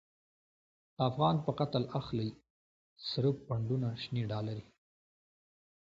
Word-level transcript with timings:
د 0.95 0.97
افغان 1.09 1.35
په 1.45 1.51
قتل 1.59 1.83
اخلی، 1.99 2.29
سره 3.09 3.29
پونډونه 3.45 3.87
شنی 4.03 4.23
ډالری 4.31 4.65